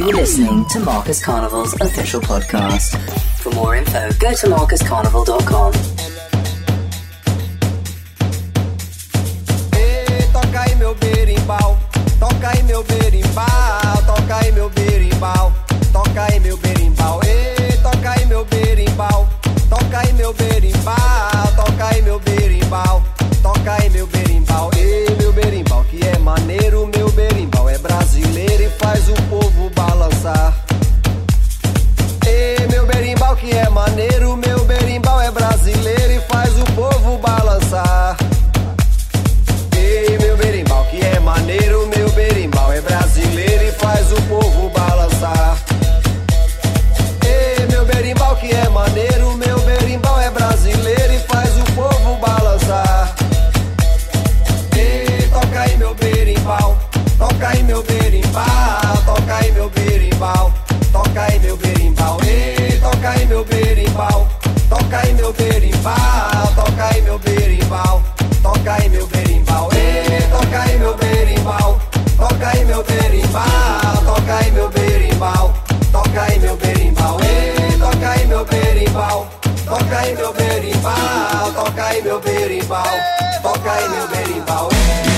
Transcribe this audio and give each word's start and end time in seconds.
You're 0.00 0.14
listening 0.14 0.64
to 0.70 0.80
Marcus 0.80 1.22
Carnival's 1.22 1.78
official 1.78 2.22
podcast. 2.22 2.96
For 3.42 3.52
more 3.52 3.76
info, 3.76 4.10
go 4.18 4.32
to 4.32 4.46
marcuscarnival.com. 4.48 5.72
Ei, 9.76 10.26
toca 10.32 10.76
meu 10.78 10.94
berimbau, 10.94 11.78
toca 12.18 12.48
aí 12.48 12.62
meu 12.62 12.82
berimbau, 12.82 13.46
toca 14.06 14.36
aí 14.36 14.50
meu 14.52 14.70
berimbau, 14.70 15.52
toca 15.92 16.24
aí 16.24 16.40
meu 16.40 16.56
berimbau. 16.56 17.20
Ei, 17.22 17.76
toca 17.82 18.10
aí 18.12 18.24
meu 18.24 18.44
berimbau, 18.46 19.28
toca 19.68 19.98
aí 19.98 20.12
meu 20.14 20.32
berimbau, 20.32 20.96
toca 21.56 21.88
aí 21.88 22.00
meu 22.00 22.18
berimbau, 22.20 23.02
toca 23.42 23.74
aí 23.74 23.90
meu 23.90 24.06
berimbau. 24.06 24.29
Berimbau, 60.20 60.52
toca 60.92 61.22
aí 61.22 61.38
meu 61.40 61.56
berimbau. 61.56 62.18
Ei, 62.24 62.78
toca 62.78 63.10
aí 63.10 63.26
meu 63.26 63.44
berimbau, 63.44 64.28
toca 64.68 64.98
aí 64.98 65.14
meu 65.14 65.32
berimbau, 65.32 66.52
toca 66.54 66.88
aí 66.92 67.02
meu 67.02 67.18
berimbau, 67.18 68.02
toca 68.42 68.74
aí 68.74 68.88
meu 68.90 69.06
berimbau. 69.06 69.70
Toca 70.30 70.62
aí 70.62 70.78
meu 70.78 70.94
berimbau, 70.96 71.80
toca 72.16 72.48
aí 72.48 72.64
meu 72.64 72.82
berimbau, 72.84 73.44
toca 74.04 74.36
aí 74.36 74.50
meu 74.50 74.68
berimbau, 74.68 75.54
toca 75.92 76.22
aí 76.22 76.38
meu 76.38 76.56
berimbau. 76.56 77.20
Toca 77.78 78.10
aí 78.10 78.26
meu 78.26 78.44
berimbau, 78.44 79.28
toca 79.64 79.98
aí 79.98 80.14
meu 80.16 80.32
berimbau, 80.34 81.52
toca 81.54 81.84
aí 81.86 82.02
meu 82.02 82.20
berimbau, 82.20 82.84
toca 83.42 83.72
aí 83.72 83.88
meu 83.88 84.08
berimbau. 84.08 85.09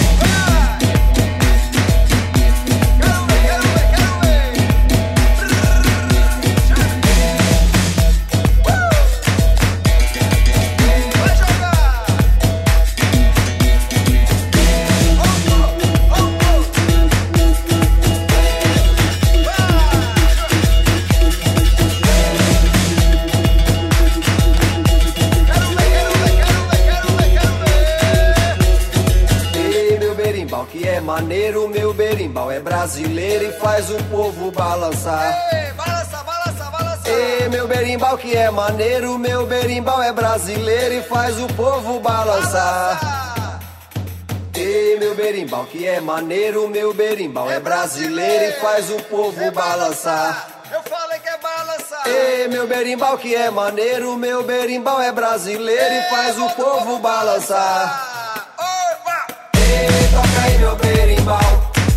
Que 30.73 30.89
é 30.89 31.03
maneiro, 31.03 31.69
meu 31.69 31.93
berimbau 31.93 32.51
é 32.51 32.59
brasileiro 32.59 33.45
e 33.45 33.53
faz 33.53 33.91
o 33.91 34.03
povo 34.05 34.51
balançar. 34.51 35.39
Ei, 35.53 35.71
balança, 35.75 36.17
balança, 36.25 36.65
balança. 36.71 37.11
Ei, 37.11 37.49
meu 37.51 37.69
berimbau 37.69 38.17
que 38.17 38.35
é 38.35 38.51
maneiro, 38.51 39.19
meu 39.19 39.47
berimbau 39.47 40.03
é 40.03 40.11
brasileiro 40.11 40.95
e 40.95 41.03
faz 41.03 41.39
o 41.39 41.47
povo 41.49 42.01
balançar. 42.01 43.61
Ei, 44.55 44.99
meu 44.99 45.15
berimbau 45.15 45.67
que 45.67 45.87
é 45.87 46.01
maneiro, 46.01 46.67
meu 46.71 46.95
berimbau 46.95 47.51
é 47.51 47.61
brasileiro 47.61 48.45
e 48.45 48.53
faz 48.53 48.91
o 48.91 48.97
povo 49.03 49.51
balançar. 49.53 50.63
Eu 50.73 50.83
falei 50.85 51.19
que 51.21 51.29
é 51.29 51.37
balança. 51.37 51.97
Ei, 52.07 52.49
meu 52.49 52.67
berimbau 52.67 53.19
que 53.19 53.35
é 53.35 53.51
maneiro, 53.51 54.17
meu 54.17 54.43
berimbau 54.43 55.03
é 55.03 55.13
brasileiro 55.13 55.95
e 55.97 56.03
faz 56.09 56.39
o 56.39 56.49
povo 56.51 56.99
balançar. 56.99 58.12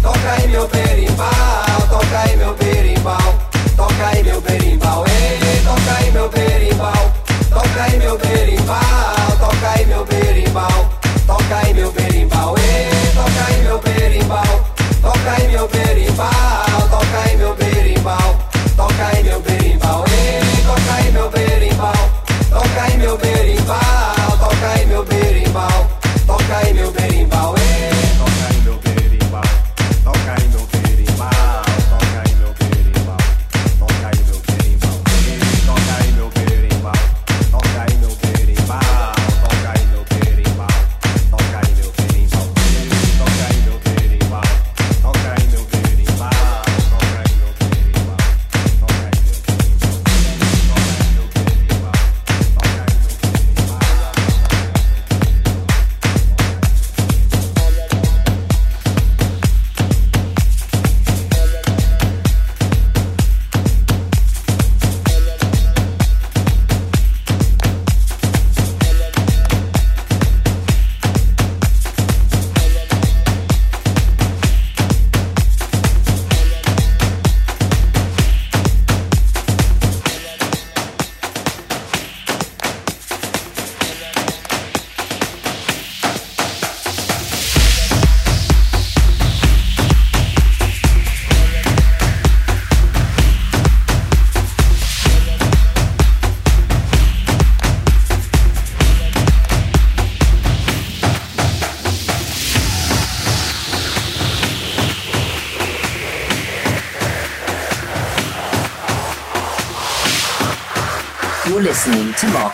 Toca 0.05 0.31
aí 0.33 0.47
meu 0.49 0.67
berimbau, 0.67 1.81
toca 1.89 2.19
aí 2.19 2.37
meu 2.37 2.53
berimbau, 2.53 3.33
toca 3.75 4.07
aí 4.07 4.23
meu 4.23 4.39
berimbau. 4.39 5.03
Ei, 5.07 5.61
toca 5.65 5.97
aí 5.97 6.11
meu 6.11 6.29
berimbau, 6.29 7.13
toca 7.49 7.83
aí 7.83 7.97
meu 7.97 8.17
berimbau, 8.17 9.09
toca 9.39 9.69
aí 9.75 9.85
meu 9.87 10.05
berimbau, 10.05 10.89
toca 11.25 11.57
aí 11.57 11.73
meu 11.73 11.91
berimbau. 11.91 12.55
Ei, 12.59 12.91
toca 13.15 13.45
aí 13.47 13.63
meu 13.63 13.79
berimbau, 13.79 14.65
toca 15.01 15.31
aí 15.31 15.47
meu 15.47 15.67
berimbau, 15.67 16.29
toca 16.91 17.17
aí 17.25 17.37
meu 17.37 17.55
berimbau, 17.55 18.35
toca 18.77 19.07
aí 19.07 19.23
meu 19.23 19.39
berimbau. 19.41 20.05
Ei, 20.07 20.63
toca 20.67 20.93
aí 20.93 21.11
meu 21.11 21.29
berimbau, 21.31 21.93
toca 22.51 22.81
aí 22.83 22.97
meu 22.97 23.17
berimbau, 23.17 24.37
toca 24.39 24.67
aí 24.69 24.85
meu 24.85 25.03
berimbau, 25.03 25.87
toca 26.27 26.57
aí 26.57 26.73
meu 26.75 26.91
berimbau. 26.91 27.54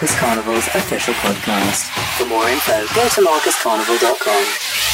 Marcus 0.01 0.19
Carnival's 0.19 0.67
official 0.73 1.13
podcast. 1.13 1.91
For 2.17 2.25
more 2.25 2.49
info, 2.49 2.73
go 2.95 3.07
to 3.07 3.21
marcuscarnival.com. 3.21 4.90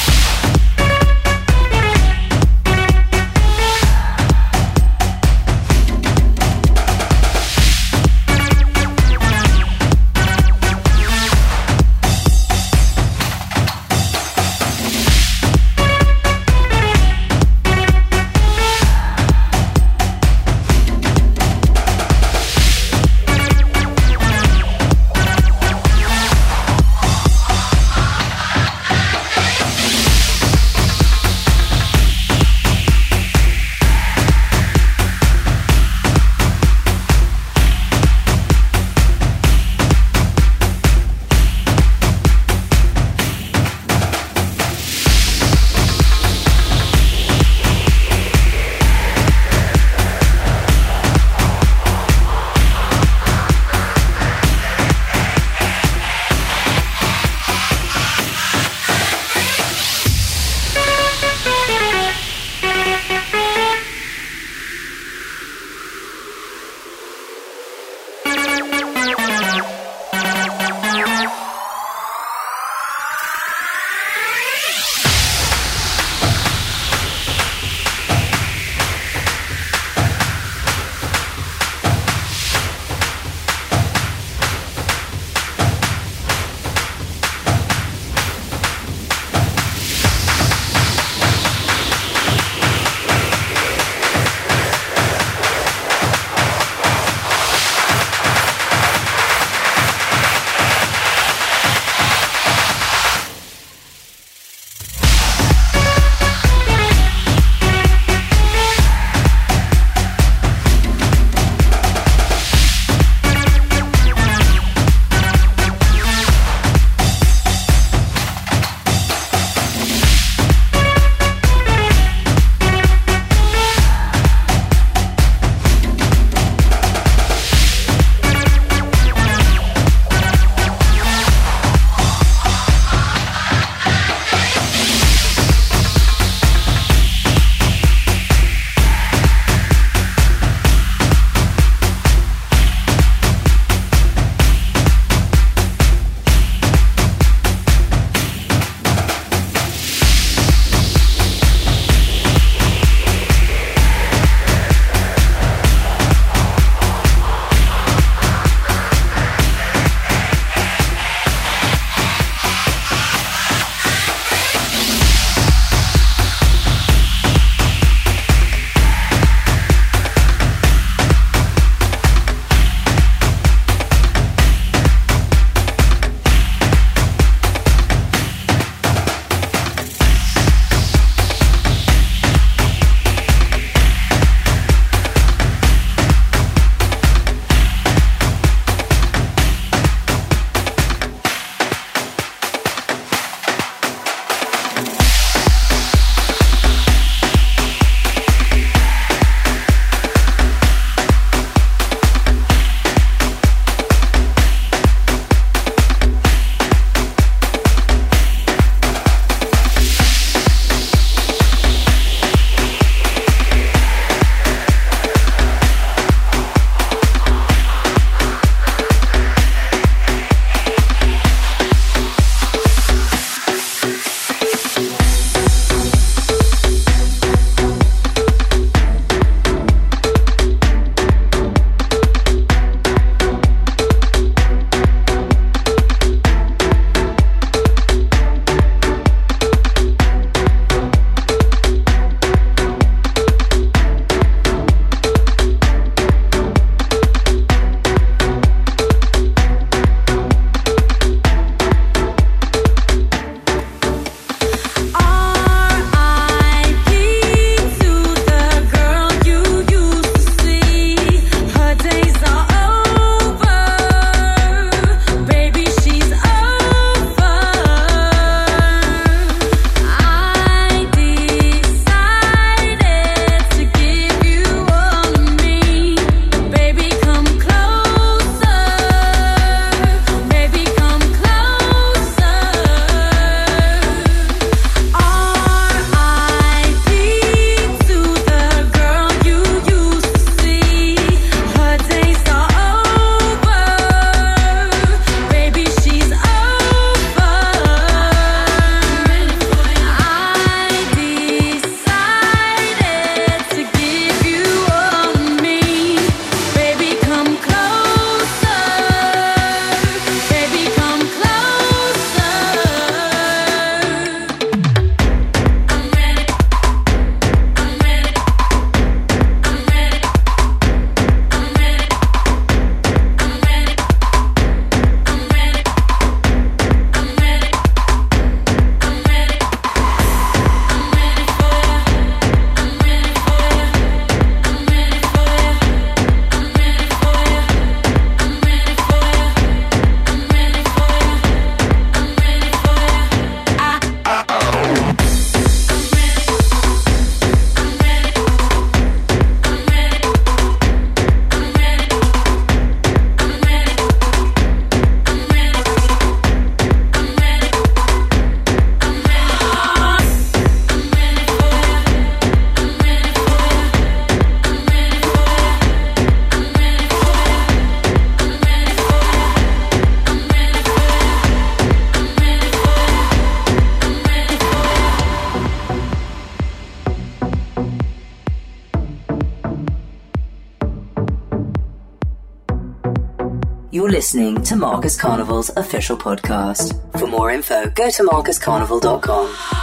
to 384.48 384.56
Marcus 384.56 384.96
Carnival's 384.96 385.50
official 385.58 385.94
podcast. 385.94 386.72
For 386.98 387.06
more 387.06 387.30
info, 387.30 387.68
go 387.68 387.90
to 387.90 388.02
marcuscarnival.com. 388.02 389.57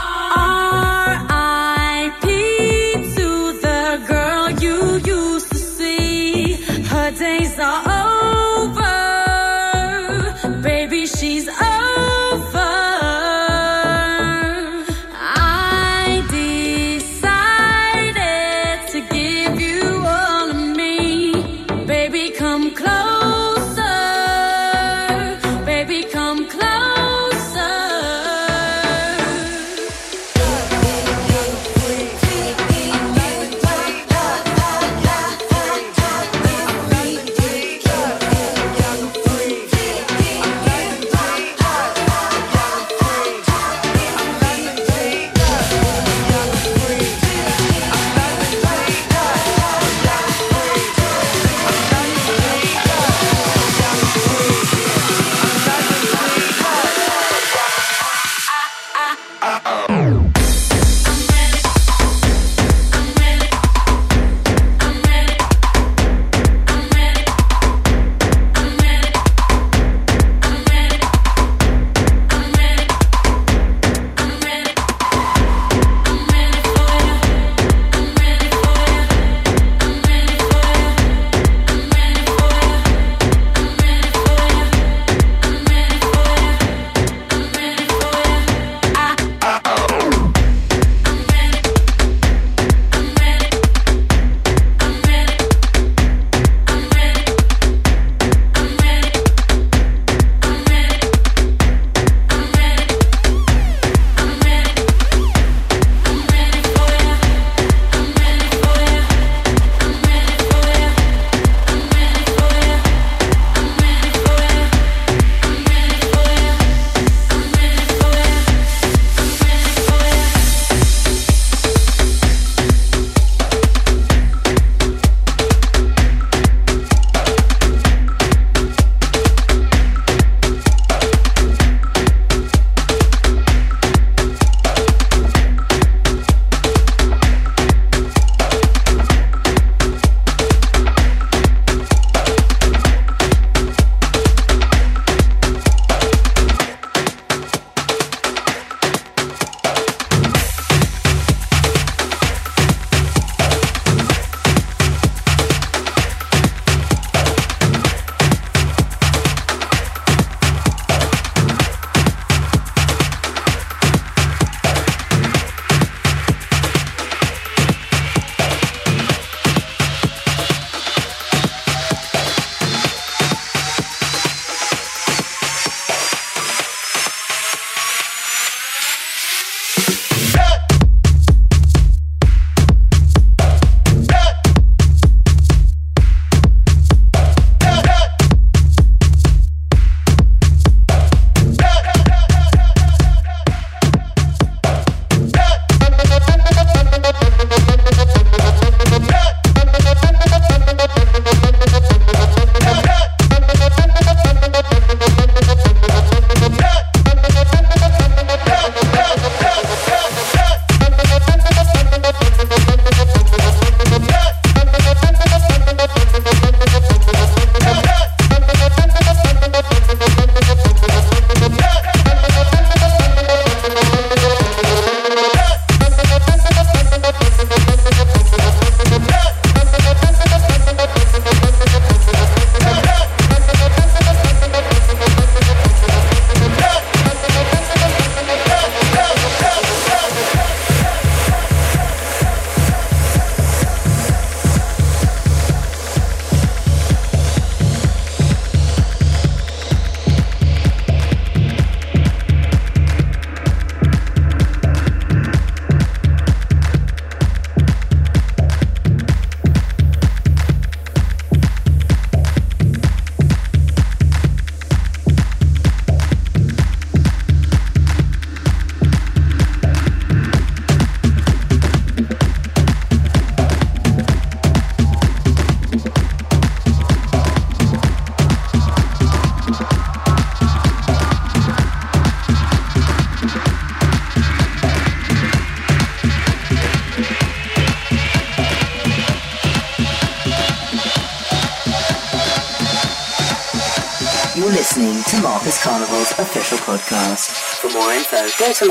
Marcus 295.55 295.63
Carnival's 295.63 296.11
official 296.19 296.57
podcast. 296.57 297.31
For 297.61 297.69
more 297.69 297.91
info, 297.93 298.27
go 298.37 298.51
to 298.51 298.65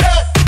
Yeah. 0.00 0.41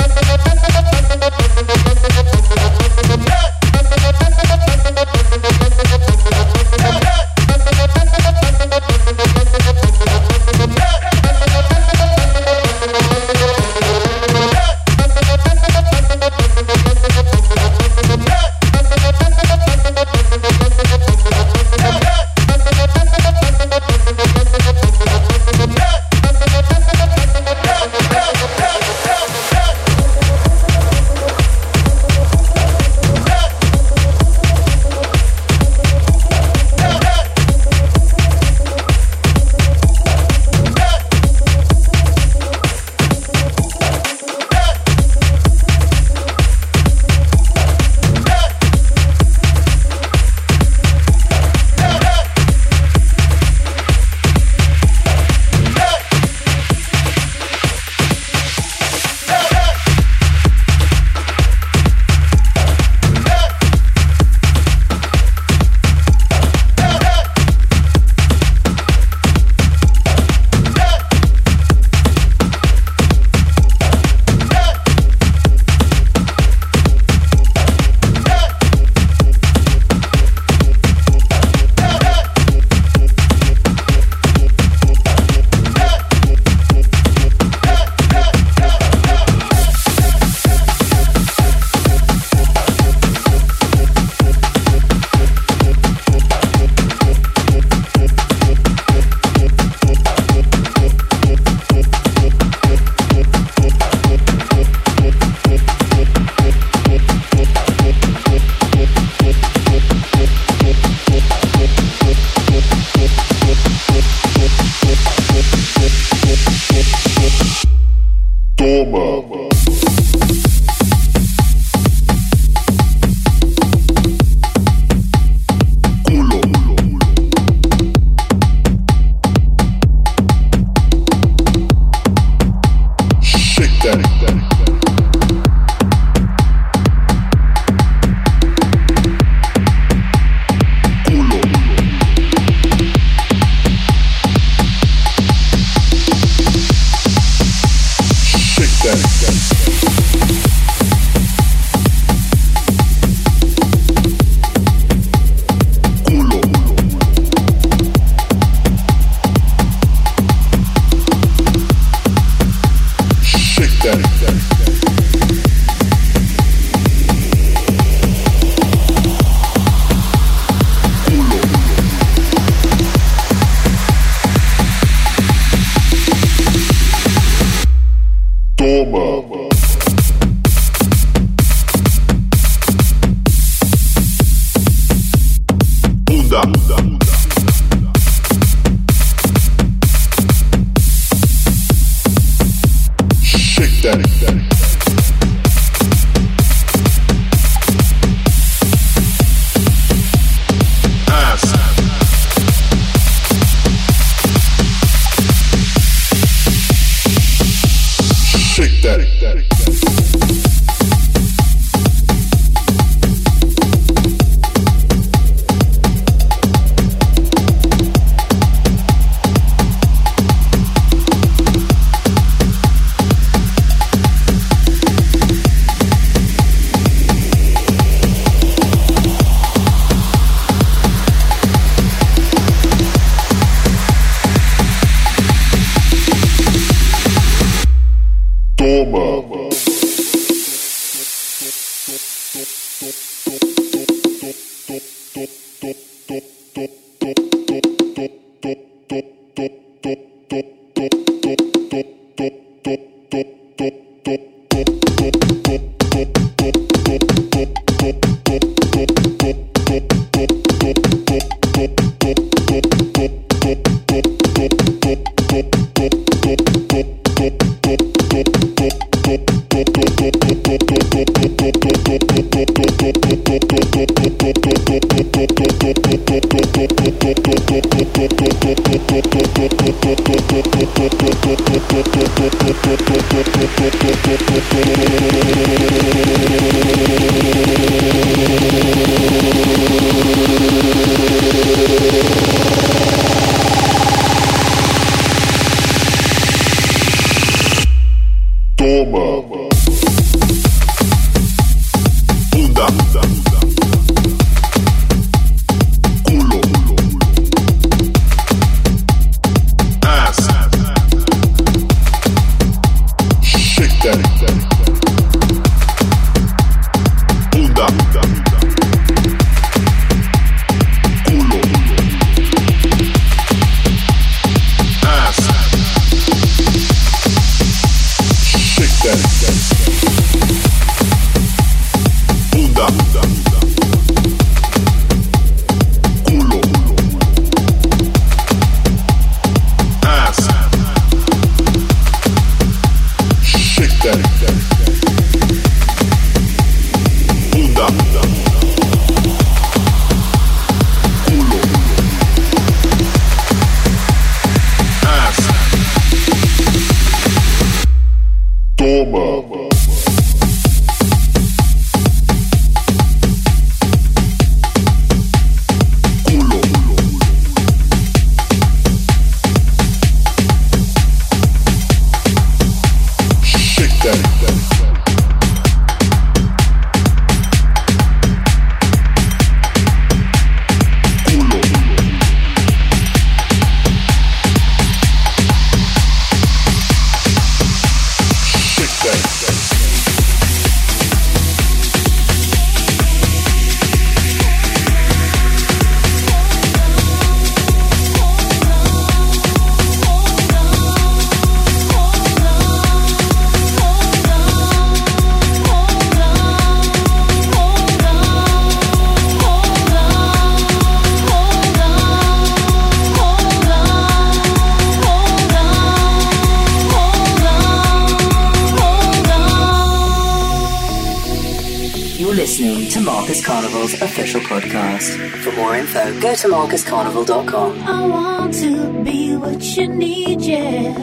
Podcast. 424.55 425.11
For 425.23 425.33
more 425.33 425.57
info, 425.57 426.01
go 426.01 426.15
to 426.15 426.29
marcuscarnival.com. 426.29 427.63
I 427.63 427.87
want 427.87 428.35
to 428.35 428.85
be 428.85 429.17
what 429.17 429.43
you 429.57 429.69
need, 429.69 430.21
yeah. 430.21 430.75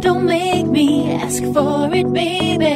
Don't 0.00 0.26
make 0.26 0.66
me 0.66 1.12
ask 1.12 1.42
for 1.52 1.90
it, 1.92 2.12
baby. 2.12 2.74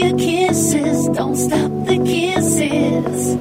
Your 0.00 0.18
kisses 0.18 1.08
don't 1.08 1.36
stop 1.36 1.70
the 1.86 1.98
kisses. 2.04 3.36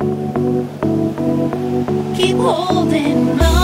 Keep 2.17 2.37
holding 2.37 3.41
on. 3.41 3.62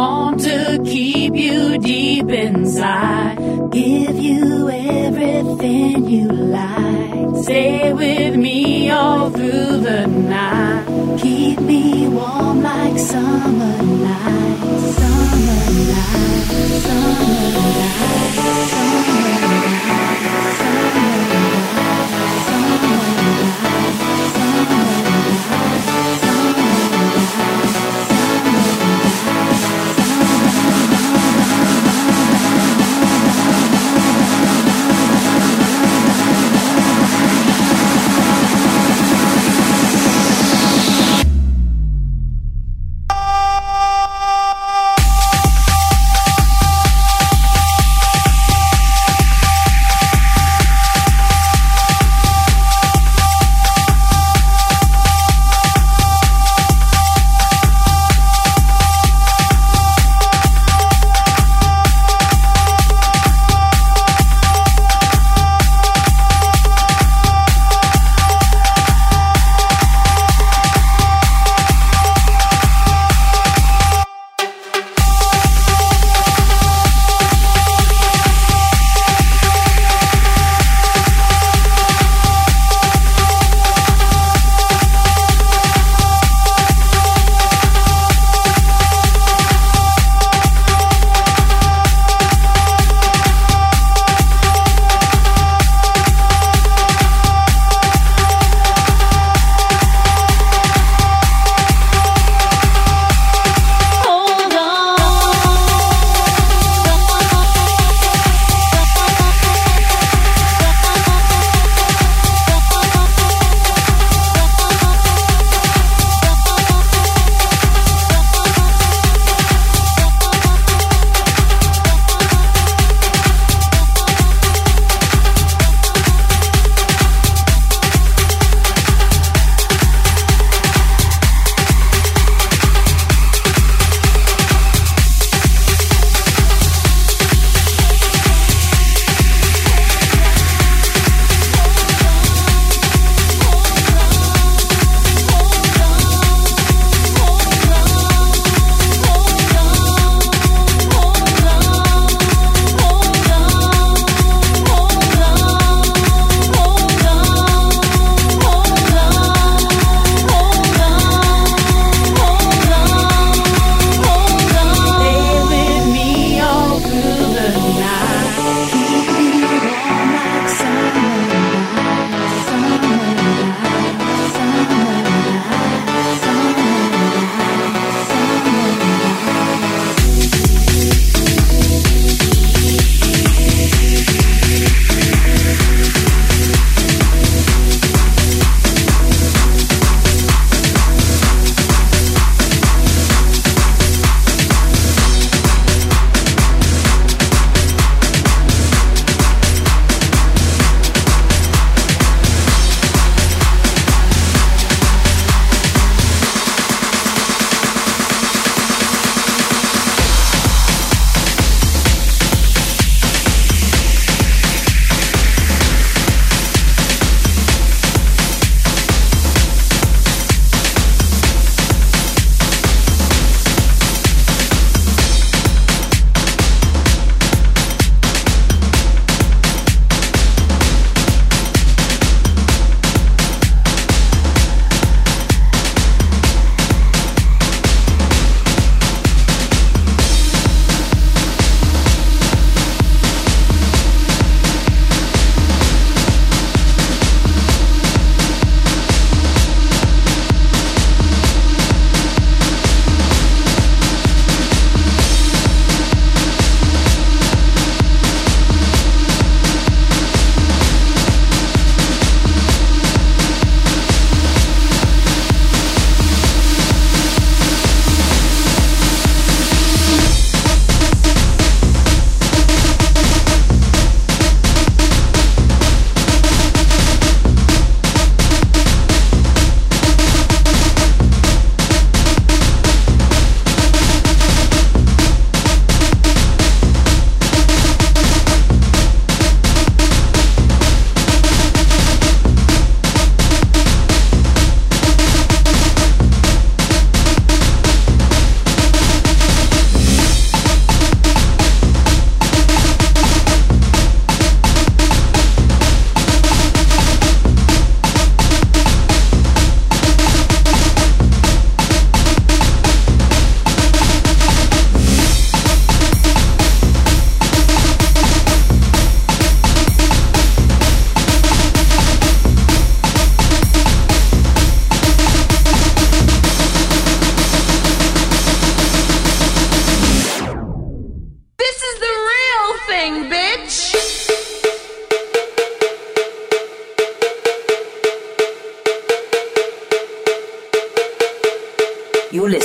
Want 0.00 0.40
to 0.44 0.80
keep 0.82 1.34
you 1.34 1.76
deep 1.76 2.30
inside, 2.30 3.36
give 3.70 4.16
you 4.18 4.70
everything 4.70 6.08
you 6.08 6.26
like. 6.26 7.44
Stay 7.44 7.92
with 7.92 8.34
me 8.34 8.88
all 8.90 9.28
through 9.28 9.76
the 9.90 10.06
night. 10.06 11.18
Keep 11.20 11.60
me 11.60 12.08
warm 12.08 12.62
like 12.62 12.98
summer 12.98 13.82
nights, 14.06 14.96
summer 15.00 15.64
nights, 15.92 16.84
summer 16.86 17.50
nights, 17.84 18.69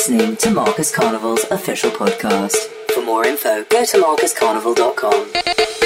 listening 0.08 0.36
to 0.36 0.52
Marcus 0.52 0.96
Carnival's 0.96 1.44
official 1.46 1.90
podcast. 1.90 2.56
For 2.94 3.02
more 3.04 3.26
info, 3.26 3.64
go 3.72 3.84
to 3.84 3.98
marcuscarnival.com. 3.98 5.85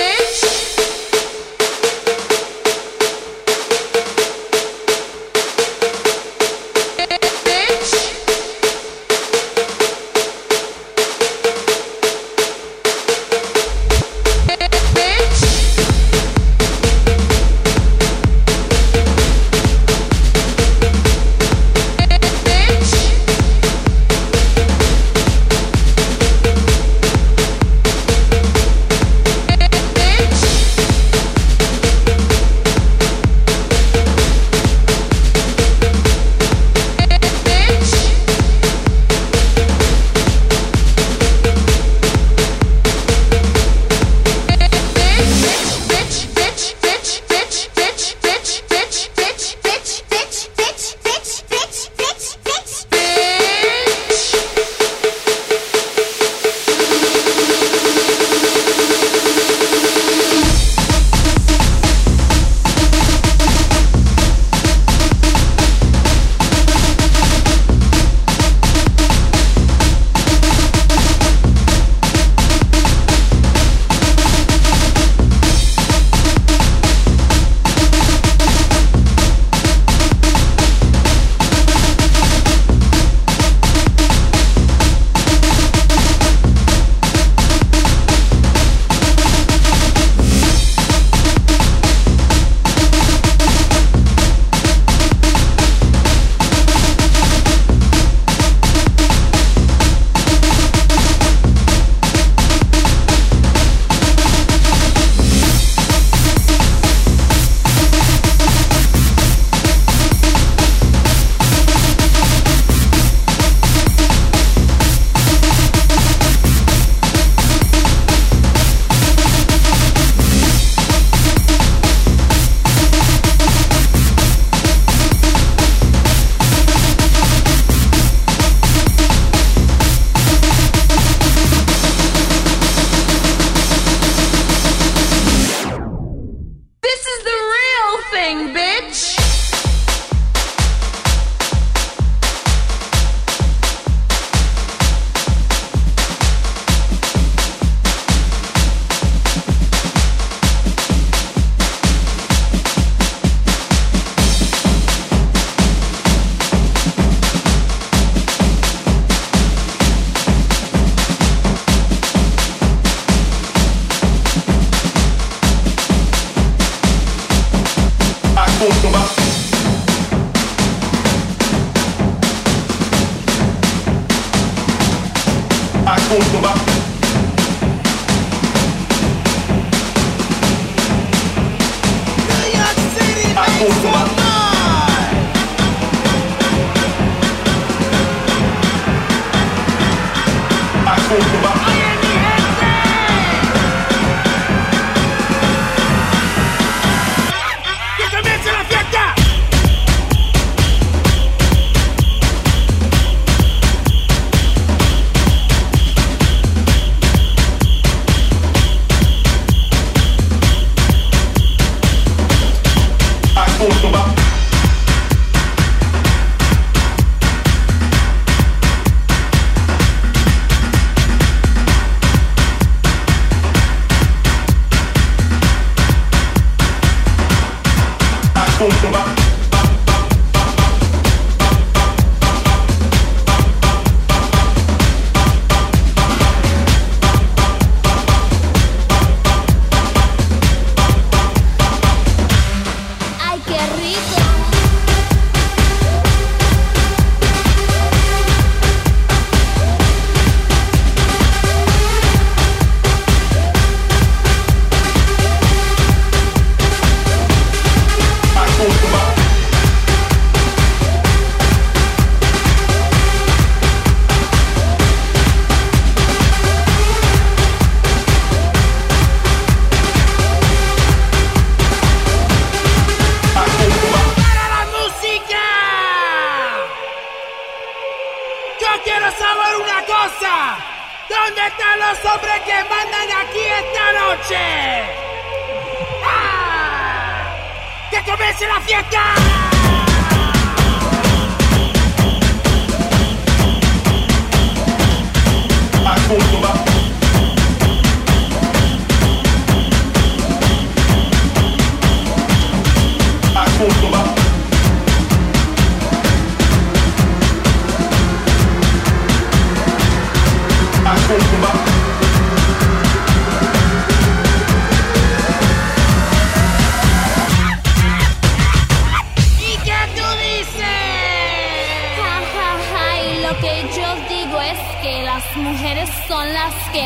force 213.60 213.99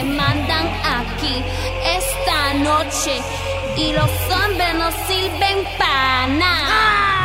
mandan 0.03 0.67
aquí 0.97 1.43
esta 1.83 2.53
noche 2.55 3.21
y 3.77 3.93
los 3.93 4.11
hombres 4.31 4.75
no 4.75 4.91
sirven 5.07 5.63
para 5.77 6.27
nada. 6.27 7.22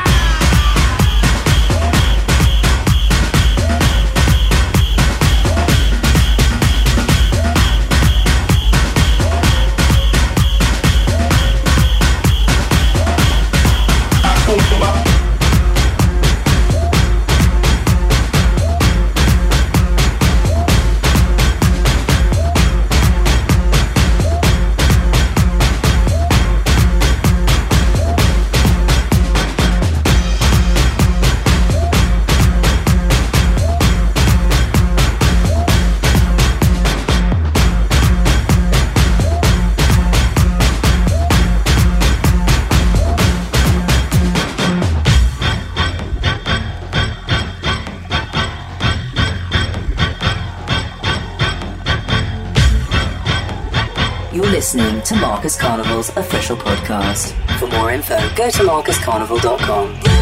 Marcus 55.49 55.63
Carnival's 55.63 56.09
official 56.19 56.57
podcast. 56.59 57.33
For 57.59 57.69
more 57.69 57.91
info, 57.91 58.17
go 58.37 58.51
to 58.51 58.59
marcuscarnival.com. 58.65 60.18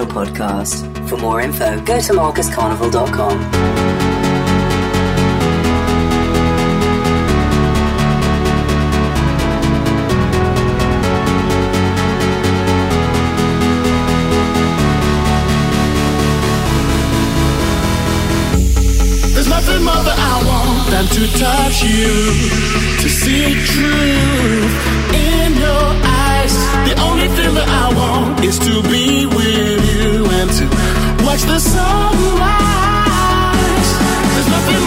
Official 0.00 0.14
podcast. 0.14 1.08
For 1.08 1.16
more 1.16 1.40
info, 1.40 1.80
go 1.84 2.00
to 2.00 2.12
marcuscarnival.com. 2.12 3.88
Than 20.88 21.04
to 21.06 21.26
touch 21.38 21.82
you, 21.82 22.08
to 23.02 23.08
see 23.08 23.54
truth 23.72 24.74
in 25.12 25.52
your 25.54 25.86
eyes. 26.02 26.54
The 26.88 26.94
only 27.02 27.28
thing 27.28 27.54
that 27.54 27.68
I 27.68 27.94
want 27.94 28.42
is 28.42 28.58
to 28.60 28.82
be 28.84 29.26
with 29.26 29.67
sunrise. 31.60 31.88
There's 34.34 34.48
nothing 34.48 34.77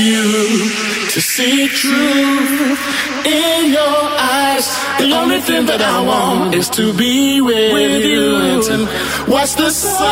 you, 0.00 0.68
to 1.12 1.20
see 1.20 1.68
truth 1.68 2.80
in 3.26 3.72
your 3.72 4.00
eyes. 4.18 4.66
The 4.98 5.12
only 5.12 5.40
thing 5.40 5.66
that 5.66 5.82
I 5.82 6.00
want 6.00 6.54
is 6.54 6.68
to 6.70 6.92
be 6.92 7.40
with, 7.40 8.04
you 8.04 8.36
and 8.36 8.62
to 8.64 8.86
watch 9.30 9.54
the 9.56 9.70
sunrise. 9.70 10.10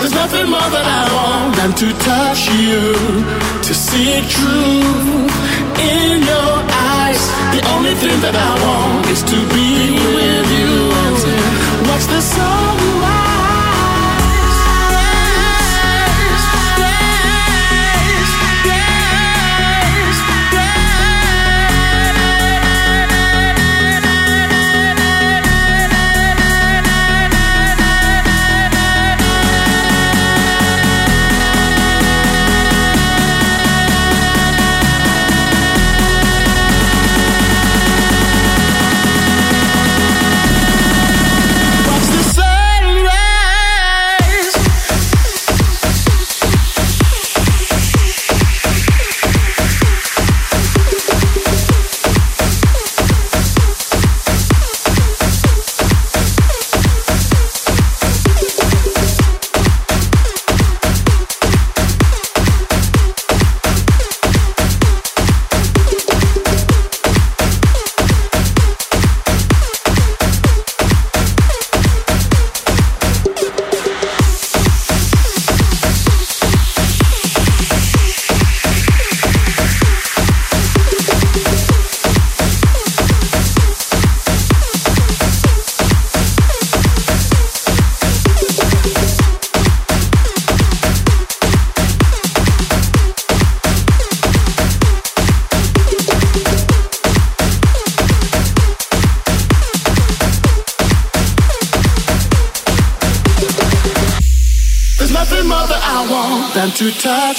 There's 0.00 0.14
nothing 0.14 0.50
more 0.50 0.70
that 0.76 0.86
I 1.00 1.04
want 1.16 1.56
than 1.56 1.72
to 1.82 1.88
touch 2.10 2.48
you, 2.50 2.82
to 3.62 3.72
see 3.74 4.20
truth 4.36 5.32
in 5.78 6.22
your 6.32 6.54
eyes. 6.92 7.22
The 7.54 7.62
only 7.74 7.94
thing 7.94 8.20
that 8.26 8.34
I 8.34 8.52
want 8.66 9.06
is 9.14 9.22
to 9.22 9.38
be 9.54 9.94
with 10.18 10.48
you 10.58 10.72
and 11.04 11.16
to 11.24 11.32
watch 11.88 12.06
the 12.06 12.20
sunrise. 12.20 12.93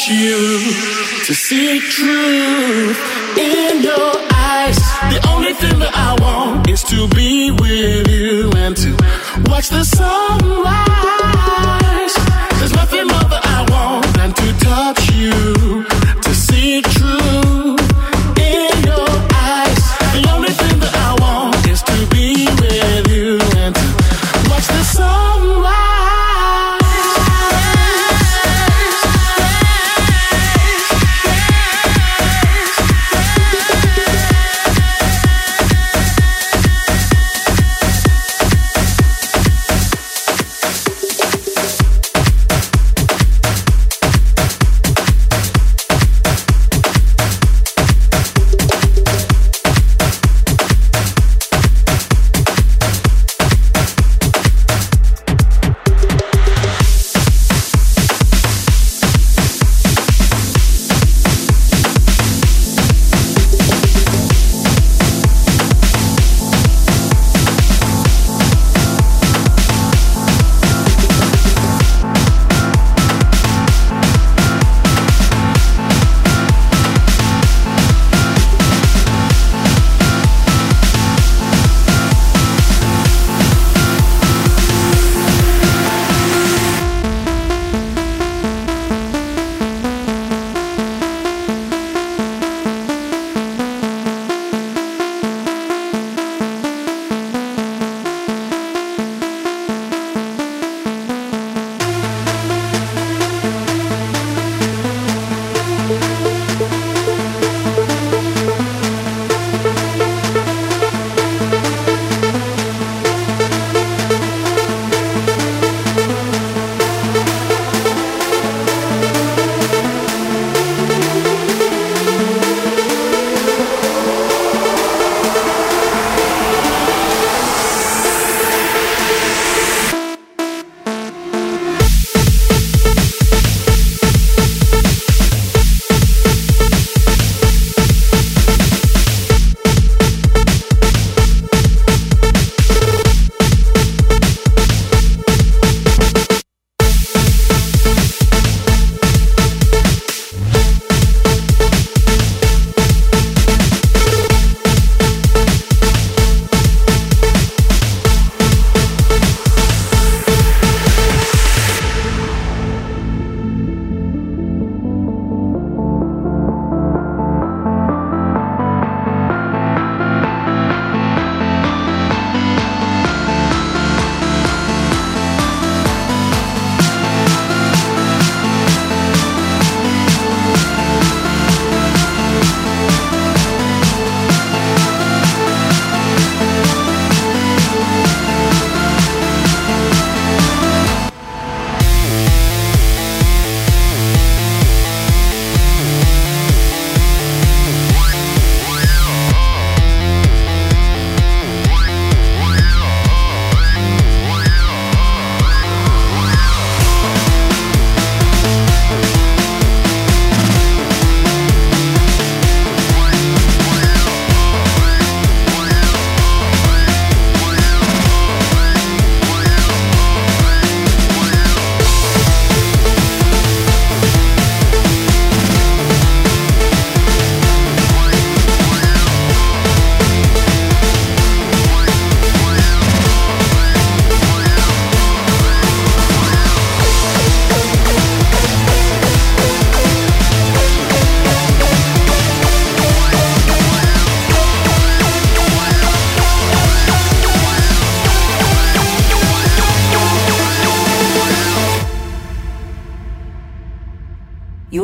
You, 0.08 0.65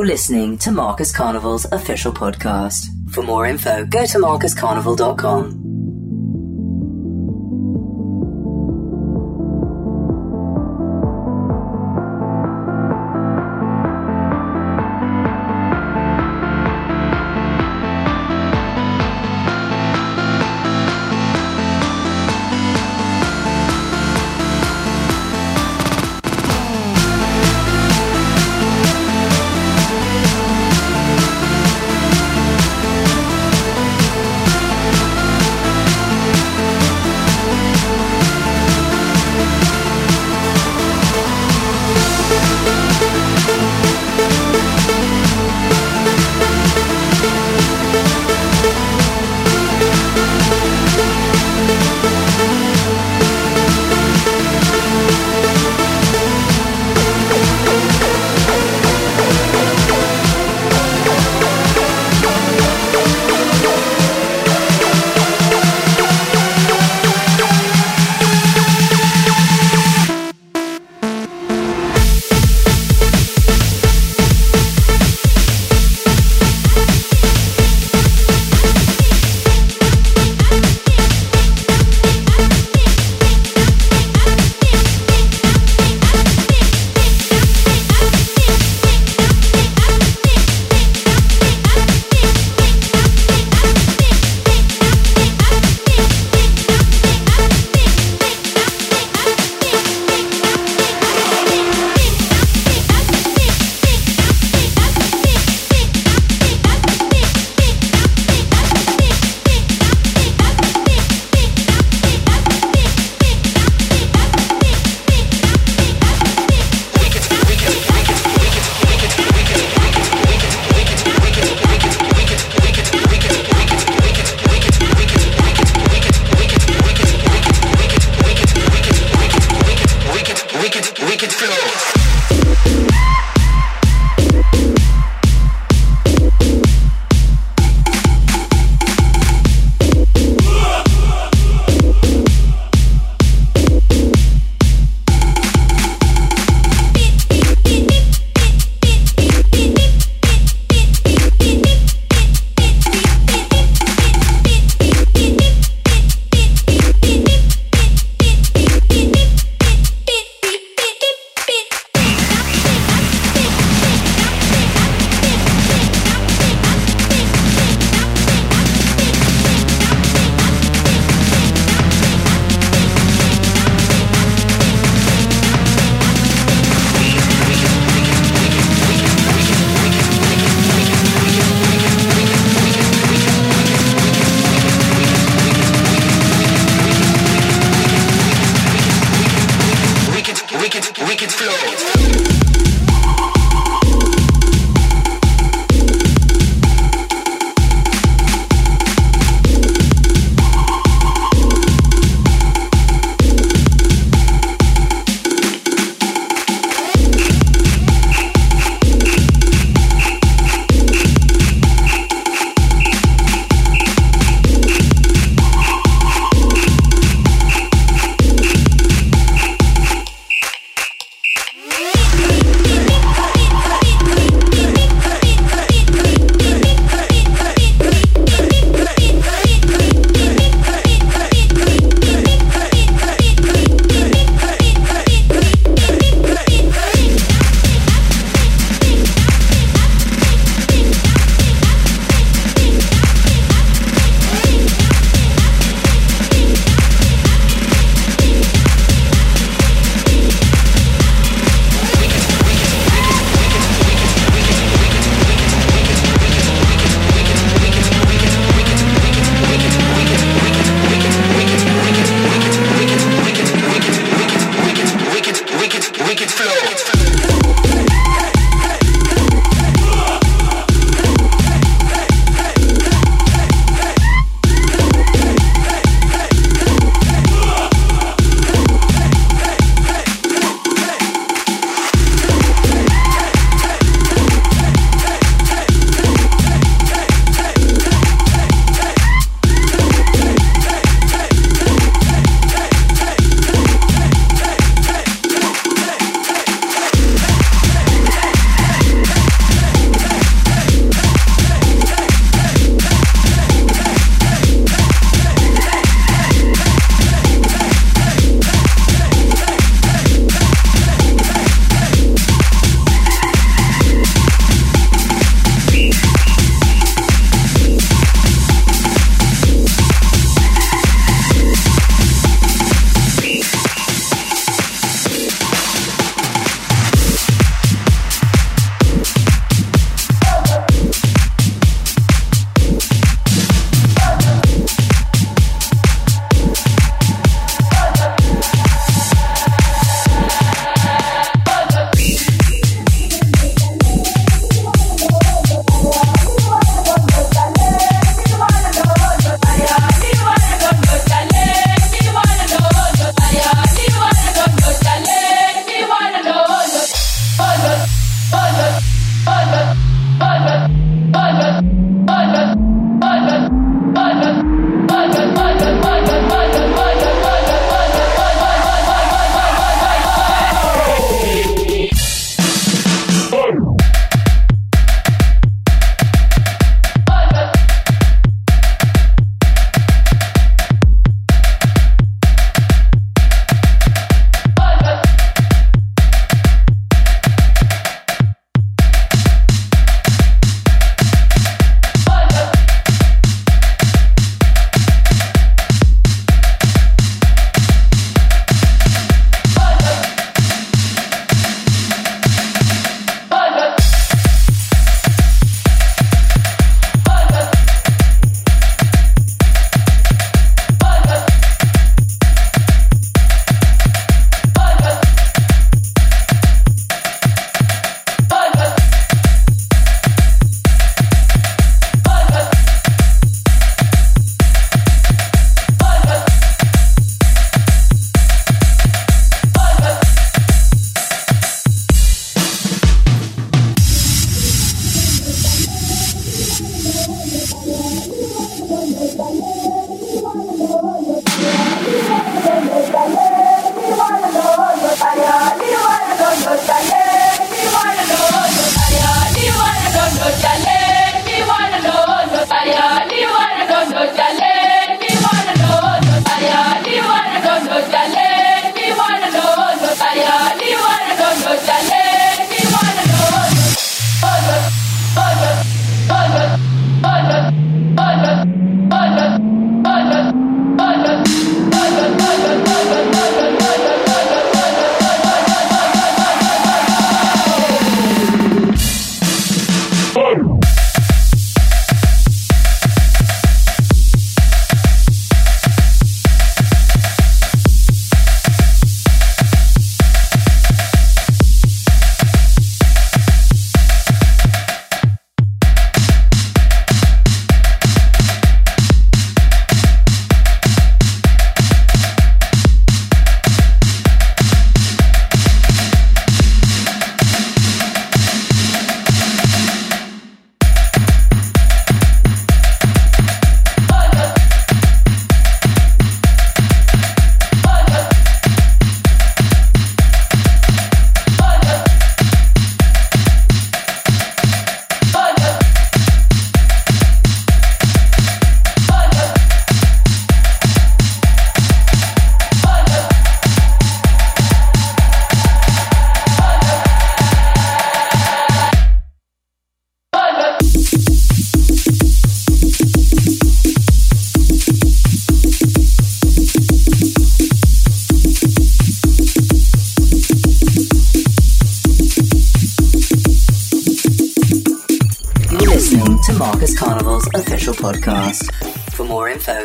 You're 0.02 0.08
listening 0.08 0.58
to 0.58 0.72
Marcus 0.72 1.12
Carnival's 1.12 1.72
official 1.72 2.12
podcast. 2.12 2.88
For 3.12 3.22
more 3.22 3.46
info, 3.46 3.86
go 3.86 4.04
to 4.04 4.18
marcuscarnival.com. 4.18 5.71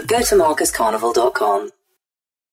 go 0.07 0.22
to 0.22 0.34
marcuscarnival.com. 0.36 1.26